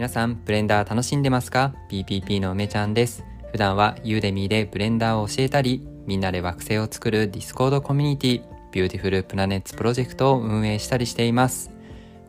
[0.00, 1.74] 皆さん、ブレンダー楽しんでますか?
[2.03, 3.22] BPP の梅ちゃんです。
[3.52, 8.42] 普段は Udemy でブレンダーを教えたり、みんなで惑星を作る Discord コミュニティ、
[8.72, 11.70] Beautiful Planets Project を運営したりしています。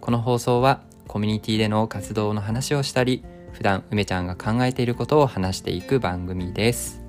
[0.01, 3.23] この放送は、コミュニティでの活動の話をしたり、
[3.53, 7.00] 普段梅ちゃんが考えていることを話していく番組です。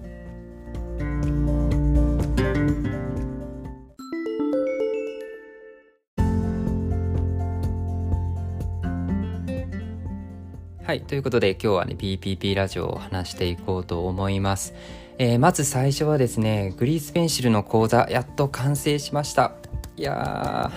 [10.93, 11.01] はい。
[11.01, 14.75] ということで今日はね、PPP ラジオを話していこうと思います。
[15.17, 19.55] えー、まず最初はですね、グリースペンシルの講座、やっと完成しました。
[19.97, 20.71] いや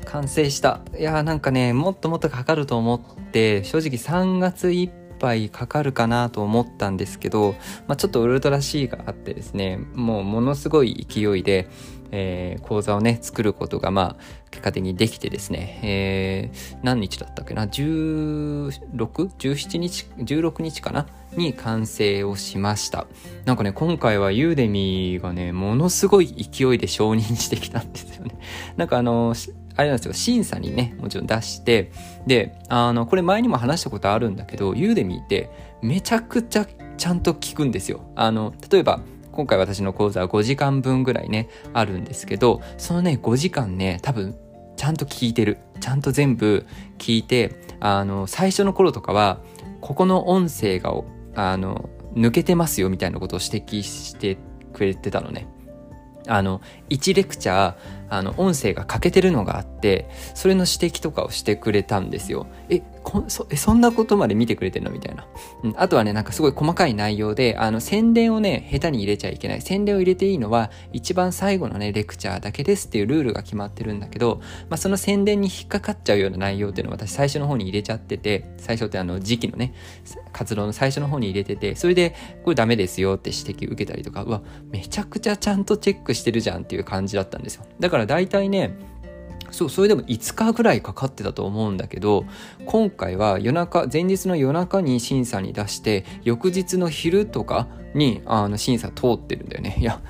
[0.00, 0.80] ー、完成した。
[0.98, 7.54] いやーなんかね、もっともっとかかると思って、正直3月いっぱいかかるかなと思ったんですけど、
[7.86, 11.68] まあ、ちょっとウルトラ C があってですね、もうものすごい勢いで、
[12.12, 21.08] えー、講座をね、作ることが、まあ、結果的にできてですね、えー、何日だったっけな ?16?17 日 ?16 日かな？
[21.36, 23.06] に完成をしました。
[23.44, 28.38] なんかね、今回はユーデミーがね、ものすごい勢いで承認してきたんですよね。
[28.76, 29.34] なんかあの、
[29.74, 31.90] あれなんですよ、審査にね、もちろん出して、
[32.26, 36.66] で、あの、これ前にも話したことあるんだけど、ユーデミーってめちゃくちゃ
[36.98, 38.02] ちゃんと聞くんですよ。
[38.14, 39.00] あの、例えば、
[39.32, 44.36] 今回私の講座は5時間分ぐらいね、あるんですけど、そのね、5時間ね、多分、
[44.76, 45.58] ちゃんと聞いてる。
[45.80, 46.66] ちゃんと全部
[46.98, 49.40] 聞いて、あの、最初の頃とかは、
[49.80, 50.92] ここの音声が、
[51.34, 54.38] あの、抜けてますよみたいなことを指摘して
[54.72, 55.48] くれてたのね。
[56.28, 57.76] あの、1レクチャー、
[58.08, 62.46] あの、音声が欠けてるのがあって、それの指摘とかをしてくれたんですよ。
[62.68, 64.90] え、こそえそんなことまで見てくれてんの？
[64.90, 65.26] みたいな、
[65.62, 65.74] うん。
[65.76, 69.60] あとはね、なんかすごい細かい内容で、あの、宣伝をね、下手に入れちゃいけない。
[69.62, 79.74] 宣伝を入れていいのは、一番最後のね、レクチャーだけですっていうルールが決まってるんだけど、まあ、その宣伝に引っかかっちゃうような内容っていうのを私最初の方に入れちゃってて、最初ってあの、時期のね、
[80.32, 82.14] 活動の最初の方に入れてて、それで、
[82.44, 87.64] これダメですよって指摘受けたりとか、うわ、めちゃくちゃちゃんとチェックしてるじゃんっていう感じだったんですよ。
[87.80, 88.76] だから大体ね、
[89.52, 92.24] そう、それでも5日ぐらいかかってたと思うんだけど、
[92.66, 99.76] 今回は夜中、前日の夜中に審査に出して、翌日の昼とかに、あの、審査通ってるんだよね。
[99.78, 100.00] いや、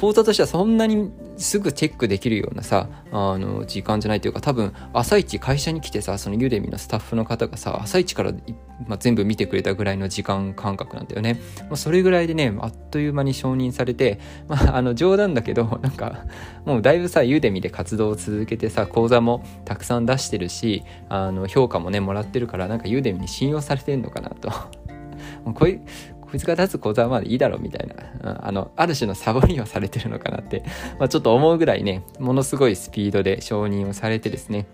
[0.00, 8.32] 講座としてはそんなにすぐチェックできるようなさ、あの、時間じゃないというか、多分、朝一会社に来てさ、そのユデミのスタッフの方がさ、朝一から、
[8.86, 11.40] まあ、全部見てくれたぐらいの時間感覚なんだよね。
[11.62, 16.24] まあ、それぐらいでね、あっという間に承認されて、まあ、あの、冗談だけど、 なんか、
[16.64, 24.52] もうだいぶさ、ユデミで活動を続けてさ、講座もたくさん出してるし、あの、評価もね、もらってるから、なんかユデミに信用されてんのかなと。
[25.54, 25.80] こい、
[26.30, 27.88] こいつ講座まあいいだろうみたい
[28.22, 30.62] な、あの、ある種のサボりをされてるのかなって、
[30.98, 34.66] まあ、ちょっと思うぐらいね、ものすごいスピードで承認をされてですね、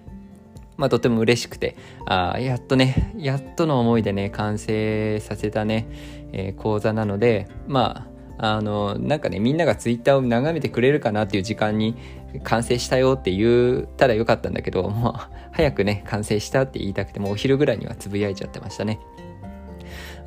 [0.76, 1.76] まあとても嬉しくて、
[2.06, 5.86] あやっとね、やっとの思いでね、完成させたね、
[6.32, 11.94] えー、講座なので、まあ、あの、なんかね、みんながツイッターを眺めてくれるかなっていう時間に
[12.42, 15.12] 完成したよって言ったらよかったんだけど、もう
[15.52, 18.98] 早くね、完成したって言いたくてもうお昼ぐらいにはつぶやいちゃってましたね。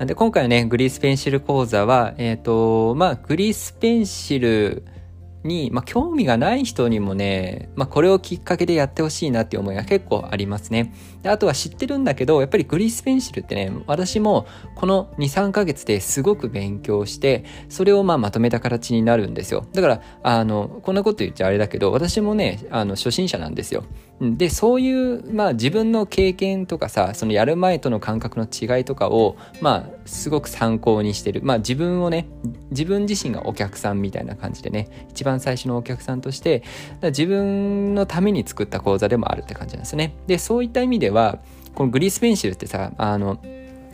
[0.05, 4.83] で、今回のね、グリースペンシル講座は、えっ、ー、と、まあ、グリースペンシル
[5.43, 10.93] に、まあ、興味がない人にもね、まあ、これをきっかけでやってほしいなっていう思いが結構ありますね。
[11.23, 19.65] であとは知ってるんだけど、やっぱりグリースペンシルってね、私もこの2、3ヶ月ですごく勉強して、それをまあまとめた形になるんですよ。
[19.73, 23.83] だから、あの、こんなこと言っちゃあれだけど、私もね、あの、初心者なんですよ。
[24.19, 31.41] で、そういう、まあ自分の経験とかさ、そのやる前との感覚の違いとかを、まあ、すごく参考にしてる。
[31.43, 32.27] まあ自分をね、
[32.71, 36.63] 自分自身がお客さんみたいな感じでね、一番最初のお客さんとして、
[37.03, 40.15] 自分のために作った講座でもあるって感じなんですね。
[40.25, 41.39] で、そういった意味では、
[41.75, 43.37] このグリースペンシルってさ、あの、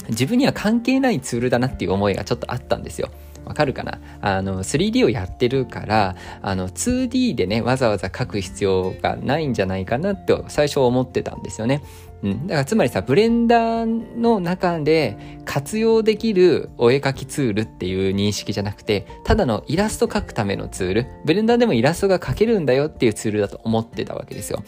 [0.10, 3.10] 自分には関係ないツールだなっていう思いがちょっとあったんですよ。
[3.46, 4.00] わかるかな？
[4.22, 11.84] あの、3D をやってるから、あの、2D でね、わざわざ書く必要がないんじゃないかなって最初思ってたんですよね。
[12.24, 12.48] うん。
[12.48, 24.64] だからつまりさ、ブレンダーの中で活用できるお絵描きツールっていう認識じゃなくて、ただのイラスト描くためのツール、ブレンダーでもイラストが描けるんだよっていうツールだと思ってたわけですよ。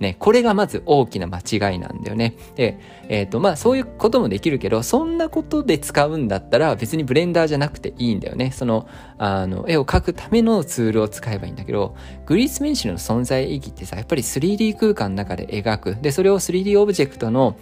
[0.00, 2.34] ね、これがまず大きな間違いなんだよね。
[2.54, 2.78] で、
[3.08, 8.52] えっ、ー、と、まあそういうこともできるけど、そんなことで使うんだったら別にブレンダーじゃなくていいんだよね。
[8.52, 8.86] その、
[9.18, 11.96] あの、絵を描くためのツールを使えばいいんだけど、
[12.26, 15.96] Grease Pencil の存在意義ってさ、やっぱり 3D 空間の中で描く。
[16.00, 17.56] で、それを 3D オブジェクトの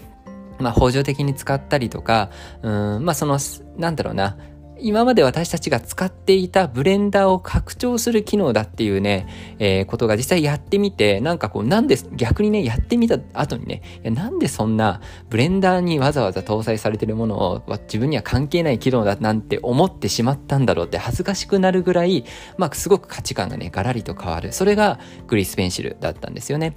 [0.58, 2.30] まあ、補助的に使ったりとか、
[2.62, 3.38] うん、まあ、その、
[3.76, 4.38] なんだろうな、
[4.78, 9.26] 今まで私たちが使っていたブレンダーを拡張する機能だっていうね、
[9.58, 15.00] えー、ことが実際やってみて、なんかこう、なんで、逆にね、やってみた後にね、いやなんでそんな
[15.30, 22.24] ブレンダーにわざわざ搭載されてるものを自分には関係ない機能だなんて思ってしまったんだろうって恥ずかしくなるぐらい、
[22.58, 24.52] まあ、すごく価値観がね、ガラリと変わる。
[24.52, 26.76] それがグリスペンシルだったんですよね。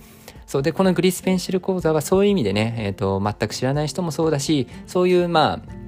[0.50, 5.79] そうで、このグリスペンシル講座はそういう意味でね、えっ、ー、と、全く知らない人もそうだし、そういう、まあ、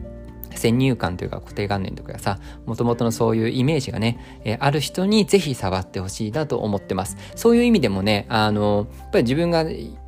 [0.55, 7.17] 先入観というか固定観念とかさ、もともとのそういうイメージがね、えー、ある人にぜひ触ってほしいなと思ってます。
[7.35, 9.65] そういう意味でもね、あの、やっぱり自分が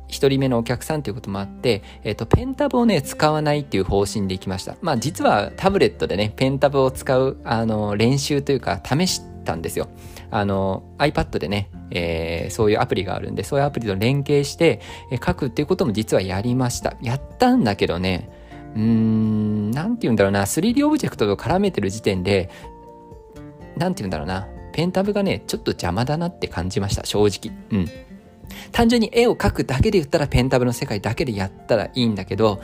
[0.08, 4.76] 一人目のお客さんということもあって、えっ、ー、と、ペンタブをね、使わないっていう方針でいきました。
[4.80, 9.88] まあ、実はタブレットでね、ペンタブを使う、あの、練習というか、試したんですよ。
[10.30, 14.80] あの、iPad でね、えー、そういうアプリがあるんで、そういうアプリと連携して、
[15.10, 16.96] えー、書くっていうことも実はやりました。
[17.02, 18.28] やったんだけどね、
[18.74, 22.50] うーん、なんて言うんだろうな、3D オブジェクトと絡めてる時点で、
[23.76, 27.56] なんて言うんだろうな、ペンタブがね、ちょっと邪魔だなって感じました、正直。
[27.70, 27.88] うん。
[28.72, 32.60] 単純に絵を描くだけで言ったらペンタブの世界だけでやったらいいんだけど、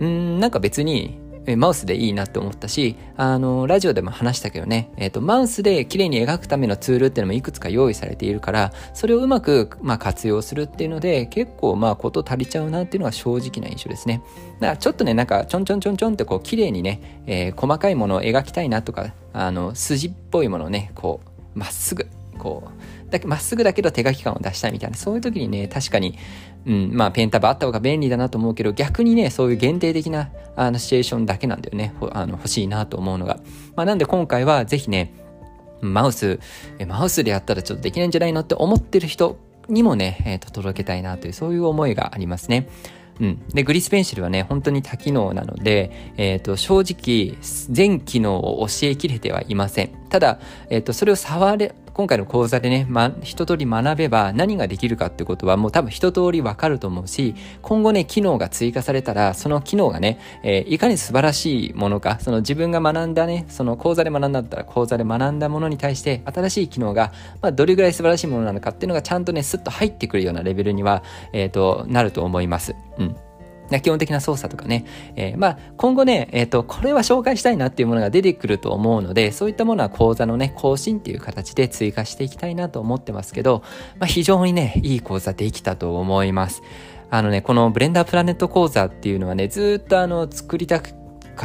[0.00, 1.18] うん、なんか別に
[1.54, 14.22] マウスでいいなって思ったし、あの、ラジオでも話したけどね、えっ、ー、と、マウスで綺麗に描くためのツールっていうのもいくつか用意されているから、それをうまく、まあ、活用するっていうので、結構、まあ、こと足りちゃうなっていうのが正直な印象ですね。
[14.60, 21.20] だからちょっとね、なんか、ちょんちょんちょんちょんってこう、綺麗にね、えー、細かいものを描きたいなとか、あの、筋っぽいものをね、こ
[21.54, 22.08] う、まっすぐ、
[22.38, 22.70] こう、
[23.10, 26.18] だまっすぐだけど手書き感を出したいみたいな、そういう時にね、確かに、
[26.66, 33.38] うん、まあペンタブあった方が便利だなと思うけど、逆にね、そういう限定的なあのシチュエーションだけなんだよね、あの欲しいなと思うのが。
[33.76, 35.12] まあなんで今回はぜひね、
[35.80, 36.40] マウス、
[36.86, 39.38] マウスでやったらちょっとできないんじゃないのって思ってる人
[39.68, 42.68] にもね、えー、と届けたいなという、そういう思いがありますね。
[43.20, 43.42] うん。
[43.48, 47.38] で、グリスペンシルはね、本当に多機能なので、えっ、ー、と、正直、
[47.70, 49.90] 全機能を教えきれてはいません。
[50.16, 50.38] ただ、
[50.70, 71.02] えっ、と、それを触れ、今回の講座でね、ま、一通り学べば何ができるかってことはもう多分一通りわかると思うし、今後ね、機能が追加されたら、その機能がね、えー、いかに素晴らしいものか、その自分が学んだね、その講座で学んだったら講座で学んだものに対して新しい機能が、まあ、どれぐらい素晴らしいものなのかっていうのがちゃんとね、スッと入ってくるようなレベルには、
[71.34, 72.74] えっ、ー、と、なると思います。
[72.96, 73.16] うん。
[73.82, 74.84] 基本的な操作とかね、
[75.16, 83.62] えー、まあ今後ね、えっ、ー、と、これは紹介したいなっていうものが出てくると思うので、そういったものは講座のね、更新っていう形で追加していきたいなと思ってますけど、
[83.98, 86.62] まあ非常にね、いい講座できたと思います。
[87.10, 90.90] あのね、このブレンダープラネット講座っていうのはね、ずっとあの、作りたか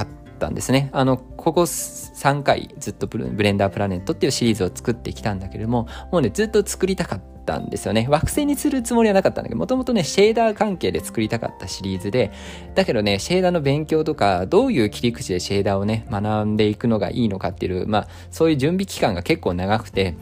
[0.02, 0.08] っ
[0.40, 0.90] たんですね。
[0.92, 8.08] あの、ここ3回ずっとブレンダープラネットっていうシリーズを作ってきたんだけれども、もうね、ずっと作りたかったたんですよね。
[8.10, 12.32] 惑星にするつもりはなかったんだけど、もともとね、シェーダー関係で作りたかったシリーズで、
[12.76, 20.16] だけどね、シェーダーの勉強とか、どういう切り口でシェーダーをね、学んでいくのがいいのかっていう、まあ、そういう準備期間が結構長くて、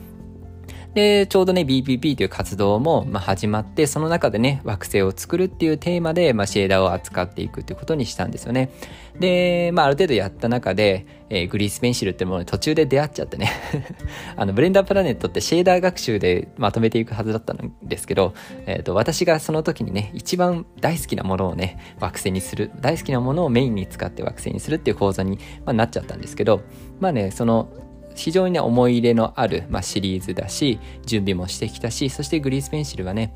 [0.94, 8.72] で、ちょうどね、BPP という活動も、ま、始まって、その中でね、惑星を作るっていうテーマで、まあ、シェーダーを扱っていくっていうことにしたんですよね。
[9.20, 13.52] で、まあ、ある程度やった中で、えー、グリースペンシルってものに途中で出会っちゃってね
[14.36, 18.34] あの、ブレンダープラネットってシェーダー学習でまとめていくはずだったんですけど、
[18.66, 26.62] えっ、ー、と、私がその時にね、一番大好きなものをね、惑星にする、大好きなものをメインに使って惑星にするっていう講座に、まあ、なっちゃったんですけど、
[27.00, 27.70] まあね、その、
[28.16, 33.34] 非常にね、思い入れのある、まあ、シリーズだし、準備もしてきたし、そしてグリースペンシルはね、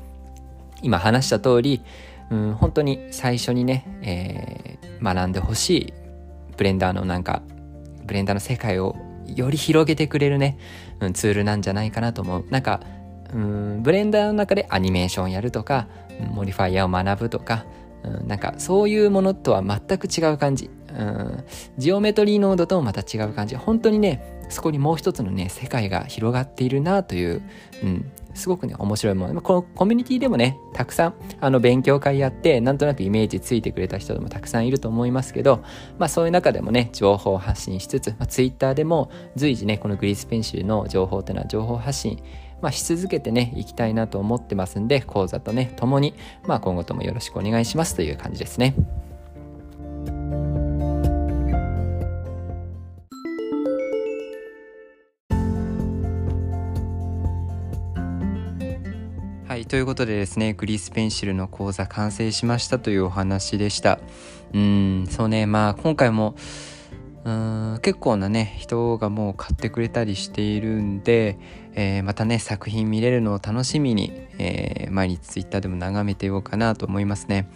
[0.82, 1.82] 今話した通り、
[2.30, 5.92] うん、本当に最初にね、えー、学んでほしい
[6.56, 7.42] ブレンダーのなんか、
[8.04, 8.96] ブレンダーの世界を
[9.26, 10.58] より広げてくれるね、
[11.00, 12.44] うん、ツールなんじゃないかなと思う。
[12.50, 12.80] なんか、
[13.32, 15.88] うん、ブレンダーの中でアニメーションやるとか、
[16.32, 17.64] modifier を学ぶとか、
[18.04, 20.70] うん、なんかそういうものとは全く違う感じ。
[20.96, 21.44] うん、
[21.76, 23.56] geometry node ともまた違う感じ。
[23.56, 27.42] 本当にね、そこにもう一つのね、世界が広がっているなという、
[27.82, 29.40] うん、すごくね、面白いもの。
[29.40, 35.62] このコミュニティでもね、たくさん、あの、勉強会やって、なんとなくイメージついてくれた人でもたくさんいると思いますけど、
[35.98, 42.22] まあそういう中でもね、情報発信しつつ、まあ、ツイッターでも随時ね、このグリースペンシルの情報っていうのは情報発信、
[42.60, 46.14] まあ、し続けてね、いきたいなと思ってますんで、講座とね、共に、
[46.46, 48.74] まあ今後ともよろしくお願いしますという感じですね。
[59.74, 63.98] ということでですね、グリースペンシルの講座完成しましたというお話でした。
[64.52, 66.36] うん、そうね、まあ今回も、
[67.24, 71.38] うん結構なね人がもう買ってくれたりしているんで、
[71.72, 77.48] えー、またね作品見れるのを楽しみに、えー、毎日 Twitter でも眺めてようかなと思いますね。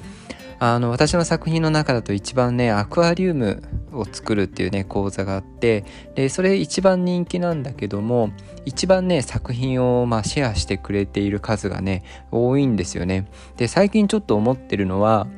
[0.61, 3.62] あの私の作品の中だと一番ねアクアリウム
[3.93, 5.85] を作るっていうね講座があって
[6.15, 8.33] でそれ一番人気なんだけども
[8.65, 13.29] 一番ね作品をまあシェアしてくれている数がね多いんですよね。
[13.57, 15.29] で最近ちょっと思ってるのは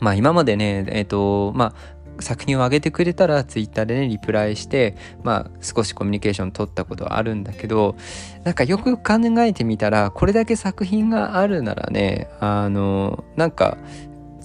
[0.00, 7.96] まあ今までねえっ、ー、とまあ作品を上げてくれたらツイッターでねリプライしてまあ少しコミュニケーション取ったことはあるんだけど
[8.44, 13.78] なんかよく考えてみたらこれだけ作品があるならねあのなんか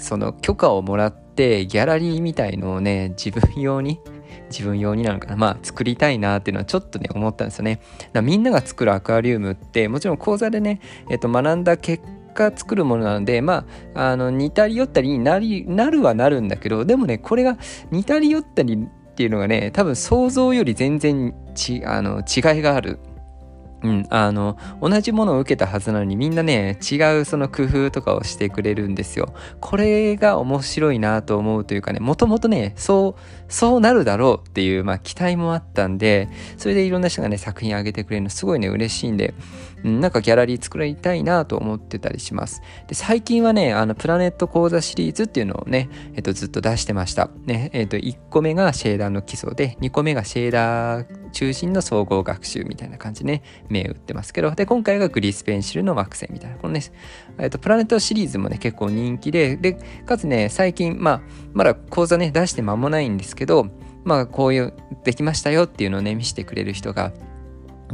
[0.03, 3.99] その許可をもらってギャラリーみたいのをね自分用に
[4.51, 7.79] 自分用になのかなまあ作りたいなっていうのはちょっとね思ったんですよね。
[8.11, 17.57] だみんなが作るアクアリウムってもちろん講座でね、えっと、学んだ結果作るものなのでまああの似たり寄ったりになりなるはなるんだけどでもねこれが
[17.89, 22.99] 似たり寄ったりっていうのがね多分想像より全然ちあの違いがある。
[23.83, 29.33] うん、あの同じものを受けたはずなのにみんなね違うその工夫とかをしてくれるんですよ。
[29.59, 39.33] これが面白いなと思うというかねもともとねそうそうなるだろうっていう、まあ、期待もあったんでそれでいろんな人がね作品あげてくれるのすごいね嬉しいんで、
[39.83, 42.61] うん、なんかギャラリー作りたいなと思ってたりします。
[42.87, 47.29] で最近はねあのプラネット講座シリーズっていうのをね、えっと、ずっと出してました。
[47.45, 56.81] ねえっと、1個目がシェーダーの基礎で2個目がシェーダー中心の総合学習みたいな感じね、銘打ってますけど、で、今回がグリスペンシルの惑星みたいな、このね、
[57.39, 59.73] えっと、プラネットシリーズもね、結構人気で、で、
[60.05, 61.21] かつね、最近、まあ、
[61.51, 63.67] まだ講座ね、出して間もないんですけど、
[64.05, 64.73] まあ、こういう、
[65.03, 67.11] できましたよっていうのをね、見せてくれる人が、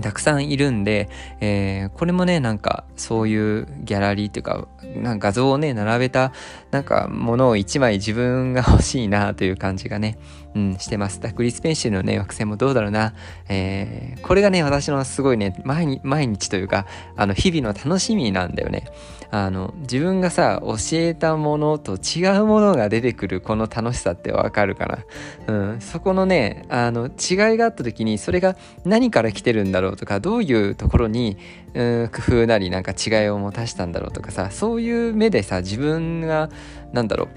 [0.02, 1.10] たくさんいるんで、
[1.42, 6.32] えー、これもね、なんかそういうギャラリーっていうか、なんか画像をね、並べた
[6.72, 10.18] なんかものを一枚自分が 欲しいなという感じがね、
[10.56, 11.20] うん、してます。
[11.20, 13.14] グリスペンシルのね、惑星もどうだろうな。
[13.48, 18.86] えー、これがね、私のすごいね、毎日、毎日というか、あの、日々の楽しみなんだよね。
[19.32, 25.00] あの、自分がさ、教えたものと違うものが出てくるこの楽しさってわかるかな。
[25.48, 31.38] うん、そこのね、あの、違いがあった時に、それが何から来てるんだろうとか、どういうところに、
[31.74, 36.50] うん、工夫なりなんか違いを持たしたんだろうとかさ、そういう目でさ、自分が、
[36.94, 37.30] なんだろう、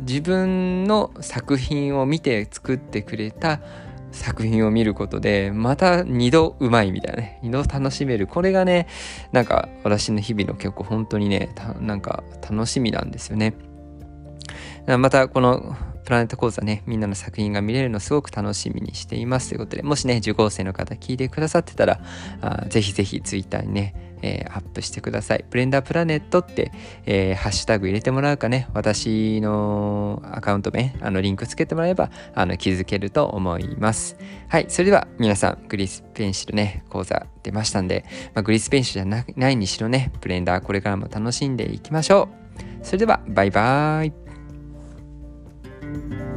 [0.00, 3.60] 自分の作品を見て作ってくれた
[4.12, 8.26] 作品を見ることでまた二度うまいみたいなね二度楽しめる。
[8.26, 8.86] これがね
[9.32, 13.54] なんか私の日々の結構本当にねなんか楽しみなんですよね。
[14.86, 15.76] またこの
[16.10, 19.50] プラネット講座ね、みんなの作品が見れるのすごく楽しみにしています。
[19.50, 22.00] ということで、もしね、受講生の方聞いてくださってたら、
[22.40, 25.44] あぜひぜひ Twitter にね、えー、アップしてください。
[25.48, 26.72] ブレンダープラネットって、
[27.06, 34.16] えー、ハッシュタグ入れてもらうかね、私のアカウント名、あの、リンクつけてもらえば、あの、気づけると思います。
[34.48, 42.28] はい、それでは皆さん、グリスペンシルね、講座出ましたんで、まあ、グリスペンシルじゃないにしろね、ブレンダーこれからも楽しんでいきましょ
[42.82, 42.84] う。
[42.84, 44.29] それでは、バイバーイ。
[45.92, 46.29] thank you